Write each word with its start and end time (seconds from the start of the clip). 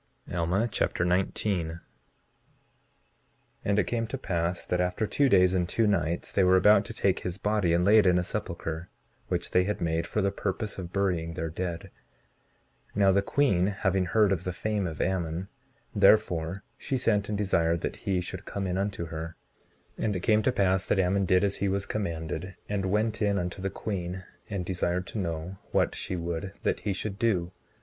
Alma 0.33 0.67
Chapter 0.67 1.05
19 1.05 1.67
19:1 1.73 1.81
And 3.63 3.77
it 3.77 3.83
came 3.85 4.07
to 4.07 4.17
pass 4.17 4.65
that 4.65 4.81
after 4.81 5.05
two 5.05 5.29
days 5.29 5.53
and 5.53 5.69
two 5.69 5.85
nights 5.85 6.31
they 6.33 6.43
were 6.43 6.57
about 6.57 6.85
to 6.85 6.93
take 6.95 7.19
his 7.19 7.37
body 7.37 7.71
and 7.71 7.85
lay 7.85 7.99
it 7.99 8.07
in 8.07 8.17
a 8.17 8.23
sepulchre, 8.23 8.89
which 9.27 9.51
they 9.51 9.65
had 9.65 9.79
made 9.79 10.07
for 10.07 10.23
the 10.23 10.31
purpose 10.31 10.79
of 10.79 10.91
burying 10.91 11.35
their 11.35 11.51
dead. 11.51 11.91
19:2 12.95 12.95
Now 12.95 13.11
the 13.11 13.21
queen 13.21 13.67
having 13.67 14.05
heard 14.05 14.31
of 14.31 14.43
the 14.43 14.53
fame 14.53 14.87
of 14.87 15.01
Ammon, 15.01 15.49
therefore 15.93 16.63
she 16.79 16.97
sent 16.97 17.29
and 17.29 17.37
desired 17.37 17.81
that 17.81 17.97
he 17.97 18.21
should 18.21 18.45
come 18.45 18.65
in 18.65 18.79
unto 18.79 19.05
her. 19.05 19.35
19:3 19.99 20.05
And 20.05 20.15
it 20.15 20.19
came 20.21 20.41
to 20.41 20.51
pass 20.51 20.87
that 20.87 20.97
Ammon 20.97 21.25
did 21.25 21.43
as 21.43 21.57
he 21.57 21.67
was 21.69 21.85
commanded, 21.85 22.55
and 22.67 22.87
went 22.87 23.21
in 23.21 23.37
unto 23.37 23.61
the 23.61 23.69
queen, 23.69 24.23
and 24.49 24.65
desired 24.65 25.05
to 25.05 25.19
know 25.19 25.57
what 25.69 25.93
she 25.93 26.15
would 26.15 26.53
that 26.63 26.79
he 26.79 26.91
should 26.93 27.19
do. 27.19 27.51